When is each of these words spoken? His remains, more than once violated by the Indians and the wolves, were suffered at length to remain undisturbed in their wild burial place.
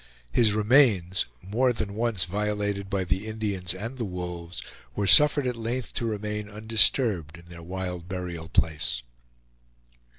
His 0.31 0.53
remains, 0.53 1.27
more 1.43 1.71
than 1.71 1.93
once 1.93 2.25
violated 2.25 2.89
by 2.89 3.03
the 3.03 3.27
Indians 3.27 3.75
and 3.75 3.99
the 3.99 4.03
wolves, 4.03 4.63
were 4.95 5.05
suffered 5.05 5.45
at 5.45 5.55
length 5.55 5.93
to 5.93 6.07
remain 6.07 6.49
undisturbed 6.49 7.37
in 7.37 7.49
their 7.49 7.61
wild 7.61 8.07
burial 8.07 8.49
place. 8.49 9.03